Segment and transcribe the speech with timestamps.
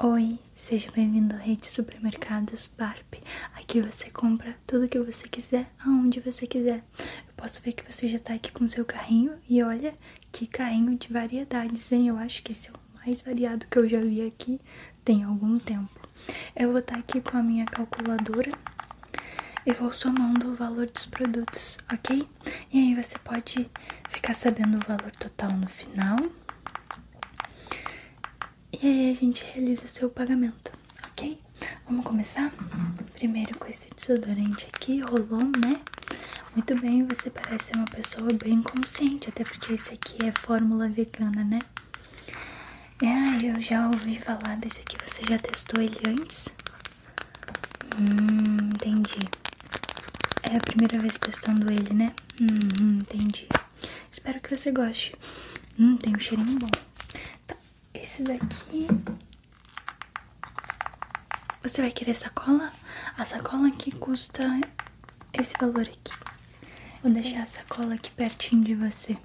[0.00, 3.20] Oi, seja bem-vindo à rede de supermercados Barbie.
[3.56, 6.84] Aqui você compra tudo que você quiser, aonde você quiser.
[7.00, 9.92] Eu posso ver que você já tá aqui com seu carrinho e olha
[10.30, 12.06] que carrinho de variedades, hein?
[12.06, 14.60] Eu acho que esse é o mais variado que eu já vi aqui
[15.04, 16.08] tem algum tempo.
[16.54, 18.52] Eu vou estar tá aqui com a minha calculadora
[19.66, 22.24] e vou somando o valor dos produtos, ok?
[22.72, 23.68] E aí você pode
[24.08, 26.18] ficar sabendo o valor total no final.
[28.80, 30.70] E aí a gente realiza o seu pagamento,
[31.08, 31.36] ok?
[31.84, 32.52] Vamos começar?
[33.14, 35.80] Primeiro com esse desodorante aqui, Rolon, né?
[36.54, 41.42] Muito bem, você parece uma pessoa bem consciente, até porque esse aqui é fórmula vegana,
[41.42, 41.58] né?
[43.02, 46.48] Ah, eu já ouvi falar desse aqui, você já testou ele antes?
[47.98, 49.18] Hum, entendi.
[50.44, 52.12] É a primeira vez testando ele, né?
[52.40, 53.48] Hum, entendi.
[54.10, 55.16] Espero que você goste.
[55.78, 56.87] Hum, tem um cheirinho bom.
[58.18, 58.88] Esse daqui...
[61.62, 62.72] Você vai querer sacola?
[63.16, 64.42] A sacola aqui custa
[65.32, 66.12] esse valor aqui.
[67.00, 69.16] Vou deixar a sacola aqui pertinho de você.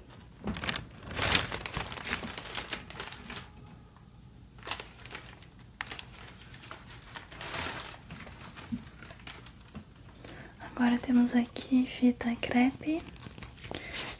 [10.60, 13.02] Agora temos aqui fita crepe.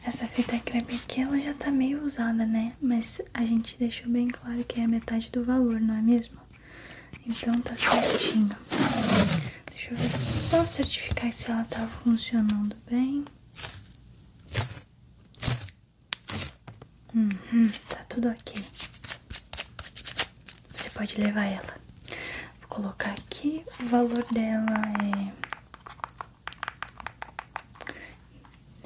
[0.05, 2.73] Essa fita crepe aqui, ela já tá meio usada, né?
[2.81, 6.39] Mas a gente deixou bem claro que é a metade do valor, não é mesmo?
[7.25, 8.55] Então tá certinho.
[9.71, 13.25] Deixa eu ver só certificar se ela tá funcionando bem.
[17.13, 18.63] Uhum, tá tudo ok.
[20.69, 21.79] Você pode levar ela.
[22.59, 23.65] Vou colocar aqui.
[23.79, 25.45] O valor dela é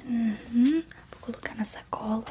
[0.06, 0.84] Uhum.
[1.12, 2.24] Vou colocar na sacola.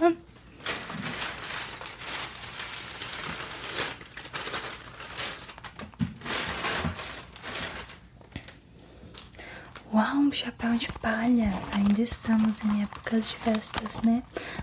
[9.92, 11.52] Uau, um chapéu de palha.
[11.72, 14.22] Ainda estamos em épocas de festas, né?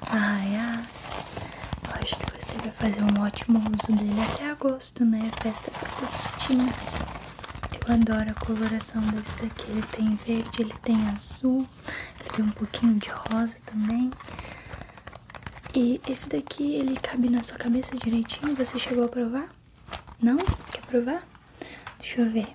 [0.09, 1.11] Arraias.
[1.87, 5.31] Eu acho que você vai fazer um ótimo uso dele até agosto, né?
[5.41, 7.24] Festas agostinhas.
[7.87, 9.69] Eu adoro a coloração desse daqui.
[9.69, 11.67] Ele tem verde, ele tem azul,
[12.19, 14.09] ele tem um pouquinho de rosa também.
[15.75, 18.55] E esse daqui, ele cabe na sua cabeça direitinho.
[18.55, 19.49] Você chegou a provar?
[20.21, 20.37] Não?
[20.71, 21.27] Quer provar?
[21.99, 22.47] Deixa eu ver.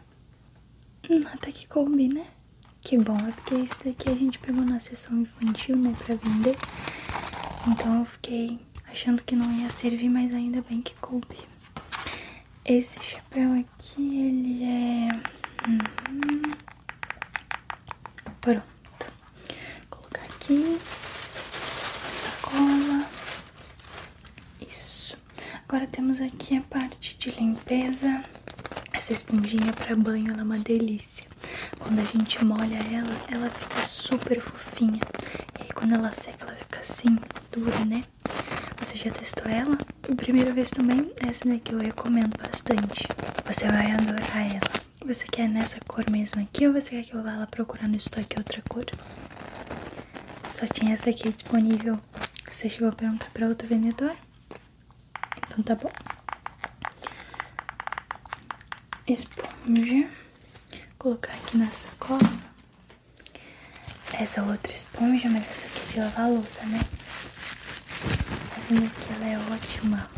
[1.08, 2.26] Hum, até que coube, né?
[2.80, 6.56] Que bom, é porque esse daqui a gente pegou na sessão infantil, né, pra vender.
[7.68, 11.49] Então eu fiquei achando que não ia servir, mas ainda bem que coube.
[12.72, 15.08] Esse chapéu aqui, ele é...
[15.66, 16.42] Uhum.
[18.40, 18.62] Pronto.
[19.90, 20.78] Vou colocar aqui.
[22.06, 23.10] A sacola.
[24.60, 25.18] Isso.
[25.68, 28.22] Agora temos aqui a parte de limpeza.
[28.92, 31.26] Essa esponjinha para banho, ela é uma delícia.
[31.80, 35.00] Quando a gente molha ela, ela fica super fofinha.
[35.58, 37.18] E aí quando ela seca, ela fica assim,
[37.50, 38.04] dura, né?
[38.90, 39.78] Você já testou ela?
[40.16, 43.06] Primeira vez também, essa daqui eu recomendo bastante.
[43.46, 44.82] Você vai adorar ela.
[45.06, 47.96] Você quer nessa cor mesmo aqui ou você quer que eu vá lá procurar no
[47.96, 48.84] estoque outra cor?
[50.50, 52.00] Só tinha essa aqui disponível.
[52.50, 54.12] Você chegou a perguntar pra outro vendedor?
[55.36, 55.92] Então tá bom.
[59.06, 60.08] Esponja.
[60.68, 62.18] Vou colocar aqui na sacola.
[64.14, 66.80] Essa outra esponja, mas essa aqui é de lavar louça, né?
[68.70, 70.10] Essa daqui ela é ótima.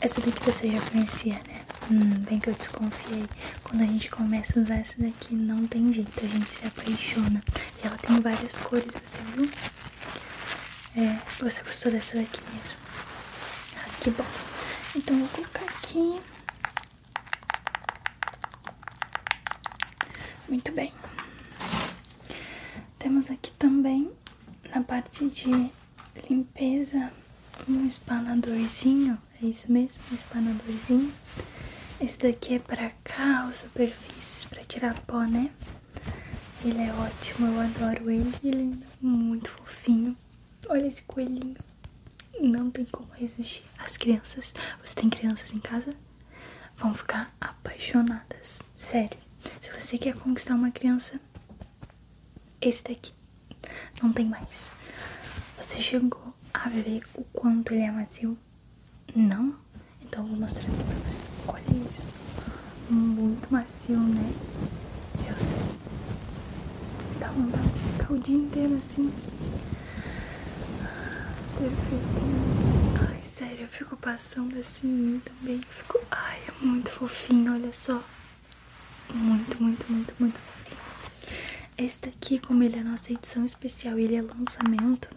[0.00, 1.60] Essa daqui você já conhecia, né?
[1.90, 3.24] Hum, bem que eu desconfiei.
[3.64, 7.42] Quando a gente começa a usar essa daqui, não tem jeito, a gente se apaixona.
[7.82, 9.50] E ela tem várias cores, você viu?
[10.96, 12.78] É, você gostou dessa daqui mesmo?
[13.78, 14.24] Ah, que bom.
[14.94, 16.20] Então, vou colocar aqui.
[20.48, 20.94] Muito bem.
[23.00, 24.12] Temos aqui também,
[24.72, 25.72] na parte de
[26.28, 27.12] limpeza,
[27.68, 29.18] um espanadorzinho.
[29.42, 31.12] É isso mesmo, um espanadorzinho.
[32.00, 35.50] Esse daqui é pra carro, superfícies, pra tirar pó, né?
[36.64, 38.32] Ele é ótimo, eu adoro ele.
[38.42, 40.16] Ele é muito fofinho.
[40.68, 41.56] Olha esse coelhinho.
[42.40, 43.64] Não tem como resistir.
[43.78, 44.54] As crianças,
[44.84, 45.94] você tem crianças em casa?
[46.76, 48.60] Vão ficar apaixonadas.
[48.76, 49.18] Sério.
[49.60, 51.20] Se você quer conquistar uma criança,
[52.60, 53.12] esse daqui
[54.02, 54.72] não tem mais.
[55.72, 58.36] Você chegou a ver o quanto ele é macio?
[59.16, 59.56] Não?
[60.02, 61.18] Então eu vou mostrar aqui pra você.
[61.48, 62.90] Olha isso.
[62.90, 64.34] Muito macio, né?
[65.26, 65.62] Eu sei.
[67.18, 69.10] Dá de ficar o dia inteiro assim.
[71.58, 73.10] Perfeito.
[73.10, 75.62] Ai, sério, eu fico passando assim também.
[75.70, 78.04] Ficou, ai, é muito fofinho, olha só.
[79.14, 80.82] Muito, muito, muito, muito fofinho.
[81.78, 85.08] Esse daqui, como ele é nossa edição especial e ele é lançamento,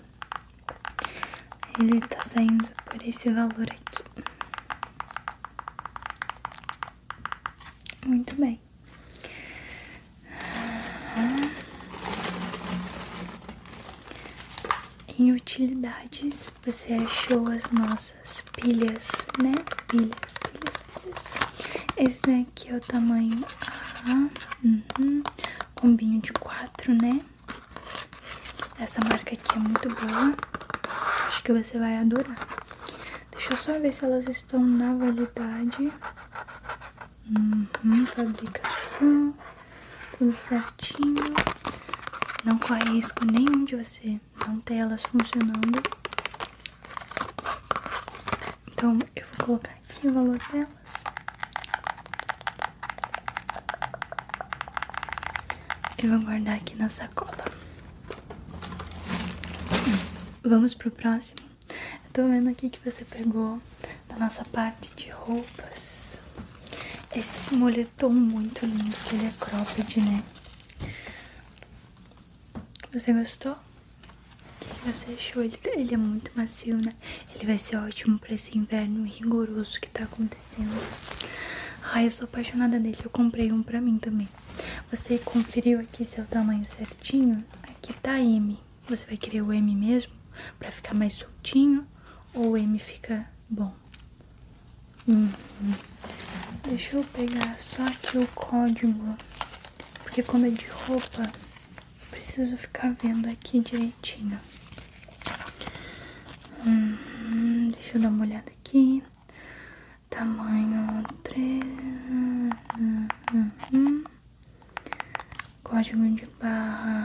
[1.79, 4.03] ele tá saindo por esse valor aqui.
[8.05, 8.59] Muito bem.
[15.17, 19.53] Em utilidades, você achou as nossas pilhas, né?
[19.87, 21.33] Pilhas, pilhas, pilhas.
[21.97, 23.43] Esse daqui é o tamanho
[24.07, 24.11] A,
[24.63, 25.23] uhum.
[25.73, 27.21] combinho de 4, né?
[28.77, 30.35] Essa marca aqui é muito boa.
[31.45, 32.47] Que você vai adorar.
[33.29, 35.93] Deixa eu só ver se elas estão na validade.
[37.29, 39.31] Uhum, fabricação,
[40.17, 41.35] tudo certinho.
[42.43, 45.83] Não corre risco nenhum de você não ter elas funcionando.
[48.69, 51.03] Então eu vou colocar aqui o valor delas.
[56.01, 57.54] Eu vou guardar aqui na sacola.
[60.47, 61.39] Vamos pro próximo.
[61.67, 63.59] Eu tô vendo aqui que você pegou
[64.07, 66.21] da nossa parte de roupas
[67.15, 70.23] esse moletom muito lindo, que ele é cropped, né?
[72.93, 73.53] Você gostou?
[73.53, 75.43] O que você achou?
[75.43, 76.93] Ele, ele é muito macio, né?
[77.33, 80.79] Ele vai ser ótimo pra esse inverno rigoroso que tá acontecendo.
[81.91, 82.97] Ai, eu sou apaixonada dele.
[83.03, 84.29] Eu comprei um pra mim também.
[84.91, 87.43] Você conferiu aqui seu tamanho certinho?
[87.63, 88.59] Aqui tá M.
[88.87, 90.13] Você vai querer o M mesmo?
[90.59, 91.87] Pra ficar mais soltinho?
[92.33, 93.73] Ou M fica bom?
[95.07, 95.29] Hum,
[95.61, 95.73] hum.
[96.67, 99.15] Deixa eu pegar só aqui o código.
[100.03, 101.31] Porque quando é de roupa,
[102.09, 104.39] preciso ficar vendo aqui direitinho.
[106.65, 109.03] Hum, deixa eu dar uma olhada aqui.
[110.09, 111.63] Tamanho 3.
[113.73, 114.03] Hum,
[115.63, 117.04] código de barra.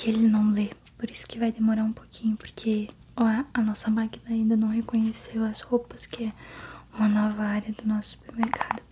[0.00, 3.90] Que ele não lê, por isso que vai demorar um pouquinho, porque ó, a nossa
[3.90, 6.32] máquina ainda não reconheceu as roupas, que é
[6.94, 8.82] uma nova área do nosso supermercado.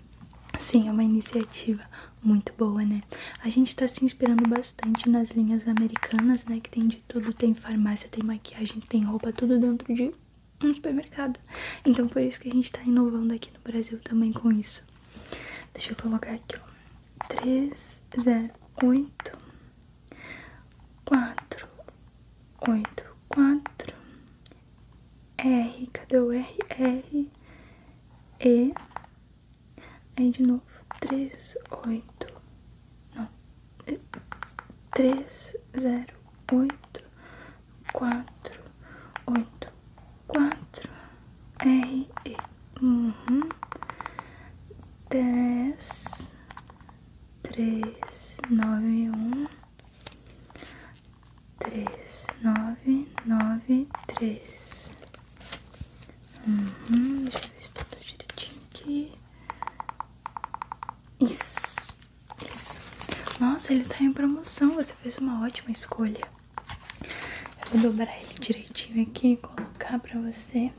[0.59, 1.83] Sim, é uma iniciativa
[2.23, 3.03] muito boa, né?
[3.43, 6.61] A gente tá se inspirando bastante nas linhas americanas, né?
[6.61, 10.13] Que tem de tudo, tem farmácia, tem maquiagem, tem roupa, tudo dentro de
[10.63, 11.41] um supermercado.
[11.87, 14.85] Então por isso que a gente tá inovando aqui no Brasil também com isso.
[15.73, 17.27] Deixa eu colocar aqui, ó.
[17.29, 19.49] 308
[21.09, 21.67] 4
[22.69, 23.95] 8 4
[25.39, 26.59] R, cadê o R?
[26.71, 27.31] R
[28.41, 28.73] E
[30.17, 30.63] Aí de novo,
[31.01, 31.57] três,
[31.87, 32.27] oito,
[33.15, 33.29] não,
[34.91, 36.15] três, zero,
[36.53, 37.05] oito,
[37.93, 38.63] quatro,
[39.27, 39.73] oito,
[40.27, 40.91] quatro,
[41.61, 42.37] R, E,
[42.83, 43.49] uhum,
[45.09, 46.35] dez,
[47.43, 49.47] três, nove, um,
[51.61, 54.91] três, nove, nove, três,
[56.47, 59.13] uhum, deixa eu ver se tá tudo direitinho aqui.
[61.21, 61.89] Isso,
[62.51, 62.77] isso.
[63.41, 64.75] Nossa, ele tá em promoção.
[64.75, 66.21] Você fez uma ótima escolha.
[67.03, 70.71] Eu vou dobrar ele direitinho aqui e colocar pra você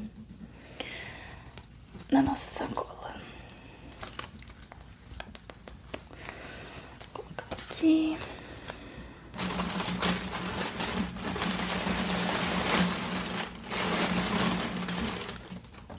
[2.12, 3.16] na nossa sacola.
[7.14, 8.16] Vou colocar aqui.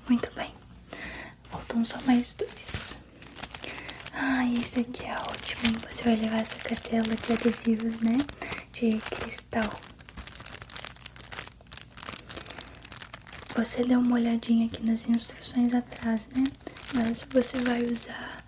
[0.08, 0.54] Muito bem.
[1.50, 2.98] Faltam só mais dois.
[4.12, 5.60] Ah, esse aqui é ótimo.
[5.90, 8.18] Você vai levar essa cartela de adesivos, né?
[8.80, 9.70] De cristal.
[13.54, 16.44] Você deu uma olhadinha aqui nas instruções atrás, né?
[16.94, 18.42] Mas você vai usar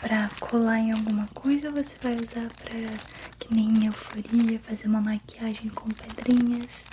[0.00, 2.76] pra colar em alguma coisa ou você vai usar pra,
[3.38, 6.86] que nem euforia, fazer uma maquiagem com pedrinhas?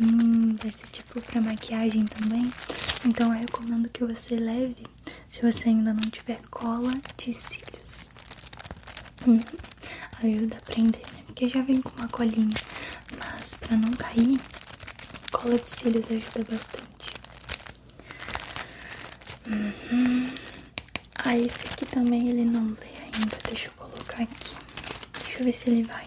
[0.00, 2.50] Hum, vai ser tipo pra maquiagem também.
[3.04, 4.86] Então eu recomendo que você leve,
[5.28, 8.08] se você ainda não tiver cola de cílios.
[9.28, 9.38] Hum,
[10.22, 11.25] ajuda a prender, né?
[11.36, 12.56] Porque já vem com uma colinha.
[13.18, 14.40] Mas pra não cair,
[15.30, 17.12] cola de cílios ajuda bastante.
[19.46, 20.32] Uhum.
[21.18, 23.36] Ah, esse aqui também ele não lê ainda.
[23.46, 24.54] Deixa eu colocar aqui.
[25.24, 26.06] Deixa eu ver se ele vai.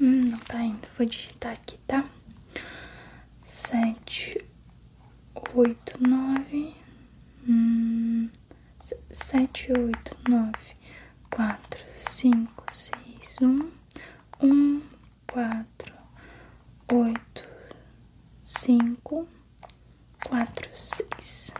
[0.00, 0.88] Hum, não tá indo.
[0.98, 2.04] Vou digitar aqui, tá?
[3.44, 4.44] Sete,
[5.54, 6.74] oito, nove.
[7.48, 8.28] Hum,
[9.10, 10.76] sete, oito, nove,
[11.30, 13.70] quatro, cinco, seis, um,
[14.40, 14.82] um,
[15.26, 15.92] quatro.
[18.44, 19.28] cinco,
[20.28, 21.52] quatro, seis.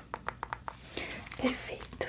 [1.40, 2.09] Perfeito.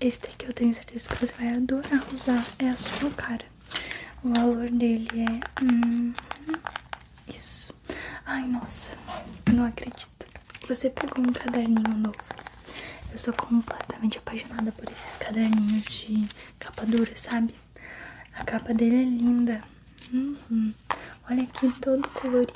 [0.00, 2.44] Esse daqui eu tenho certeza que você vai adorar usar.
[2.58, 3.44] É a sua cara.
[4.22, 5.64] O valor dele é.
[5.64, 6.12] Hum,
[7.28, 7.74] isso.
[8.24, 8.92] Ai, nossa.
[9.52, 10.26] Não acredito.
[10.68, 12.16] Você pegou um caderninho novo.
[13.12, 17.54] Eu sou completamente apaixonada por esses caderninhos de capa dura, sabe?
[18.34, 19.62] A capa dele é linda.
[20.12, 20.74] Uhum.
[21.30, 22.52] Olha aqui, todo colorido.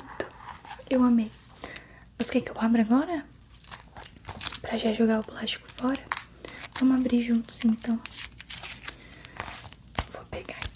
[0.89, 1.31] Eu amei.
[2.19, 3.25] Você quer que eu abra agora?
[4.61, 6.01] Pra já jogar o plástico fora?
[6.79, 7.99] Vamos abrir juntos, então.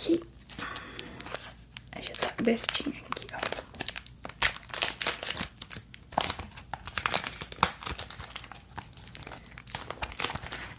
[0.05, 0.21] Aqui.
[1.99, 3.39] Já tá abertinho aqui, ó.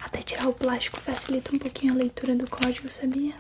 [0.05, 3.35] Até tirar o plástico facilita um pouquinho a leitura do código, sabia?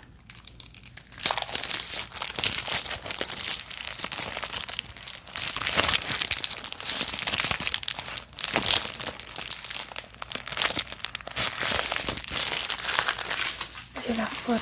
[13.95, 14.61] Vou jogar fora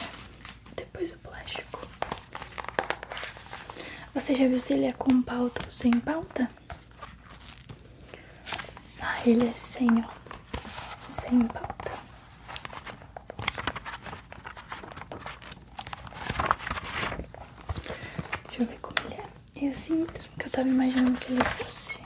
[0.77, 1.89] depois o plástico.
[4.15, 6.49] Você já viu se ele é com pauta ou sem pauta?
[9.03, 10.09] Ah, ele é sem, ó.
[11.09, 11.91] Sem pauta.
[18.49, 19.65] Deixa eu ver como ele é.
[19.67, 21.99] É assim mesmo que eu tava imaginando que ele fosse.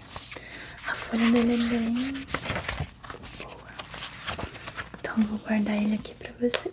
[0.87, 2.13] A folha dele é bem
[3.39, 3.69] boa.
[4.99, 6.73] Então vou guardar ele aqui pra você.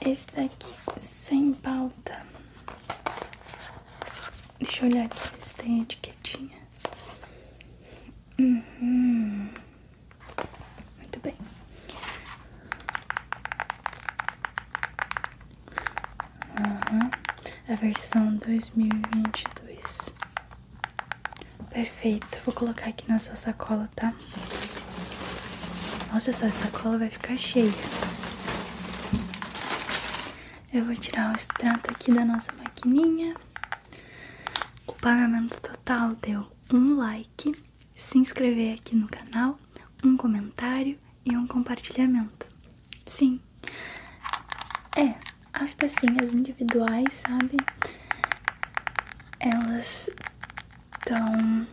[0.00, 2.33] Esse daqui, sem pauta.
[4.74, 6.58] Deixa eu olhar aqui se tem etiquetinha.
[8.40, 9.48] Uhum.
[10.98, 11.36] Muito bem.
[16.58, 17.10] Uhum.
[17.68, 20.12] A versão 2022.
[21.70, 22.38] Perfeito.
[22.44, 24.12] Vou colocar aqui na sua sacola, tá?
[26.12, 27.70] Nossa, essa sacola vai ficar cheia.
[30.72, 33.36] Eu vou tirar o extrato aqui da nossa maquininha.
[35.04, 37.54] Pagamento total deu um like,
[37.94, 39.58] se inscrever aqui no canal,
[40.02, 42.48] um comentário e um compartilhamento.
[43.04, 43.38] Sim,
[44.96, 45.14] é,
[45.52, 47.58] as pecinhas individuais, sabe?
[49.38, 50.08] Elas
[51.06, 51.66] dão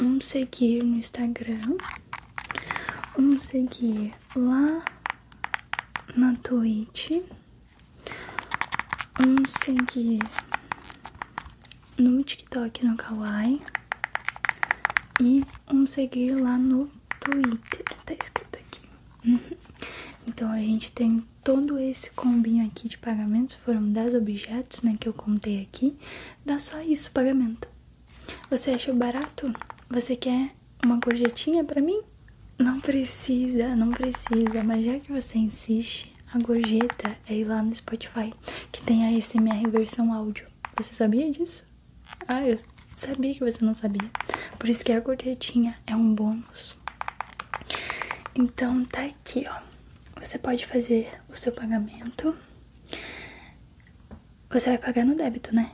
[0.00, 1.76] um seguir no Instagram,
[3.18, 4.82] um seguir lá
[6.16, 7.10] na Twitch,
[9.20, 10.20] um seguir
[12.00, 13.60] no TikTok no Kawaii
[15.20, 16.90] e um seguir lá no
[17.20, 18.80] Twitter, tá escrito aqui.
[19.26, 19.56] Uhum.
[20.26, 25.08] Então a gente tem todo esse combinho aqui de pagamentos, foram 10 objetos, né, que
[25.08, 25.96] eu contei aqui,
[26.44, 27.68] dá só isso pagamento.
[28.48, 29.52] Você achou barato?
[29.90, 32.00] Você quer uma gorjetinha pra mim?
[32.58, 37.74] Não precisa, não precisa, mas já que você insiste, a gorjeta é ir lá no
[37.74, 38.32] Spotify,
[38.70, 40.46] que tem a SMR versão áudio.
[40.76, 41.69] Você sabia disso?
[42.26, 42.58] Ah, eu
[42.96, 44.10] sabia que você não sabia.
[44.58, 46.76] Por isso que a gorjetinha é um bônus.
[48.34, 49.60] Então tá aqui, ó.
[50.20, 52.36] Você pode fazer o seu pagamento.
[54.50, 55.72] Você vai pagar no débito, né?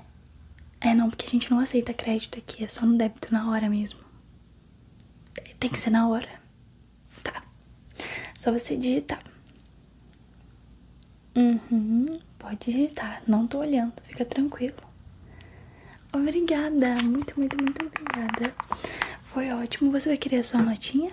[0.81, 3.69] É, não, porque a gente não aceita crédito aqui, é só no débito na hora
[3.69, 3.99] mesmo.
[5.59, 6.29] Tem que ser na hora.
[7.23, 7.43] Tá.
[8.39, 9.23] Só você digitar.
[11.35, 13.23] Uhum, pode digitar.
[13.27, 14.77] Não tô olhando, fica tranquilo.
[16.17, 18.55] Obrigada, muito, muito, muito obrigada.
[19.23, 19.93] Foi ótimo.
[19.93, 21.13] Você vai querer a sua notinha?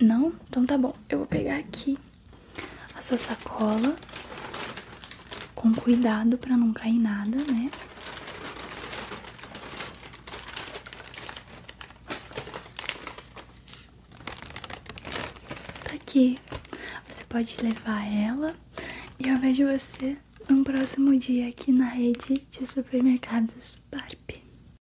[0.00, 0.32] Não?
[0.48, 0.94] Então tá bom.
[1.10, 1.98] Eu vou pegar aqui
[2.94, 3.94] a sua sacola
[5.54, 7.70] com cuidado pra não cair nada, né?
[15.84, 16.38] Tá aqui.
[17.08, 18.56] Você pode levar ela
[19.18, 20.16] e eu vejo você
[20.48, 24.39] num próximo dia aqui na rede de supermercados Barbie.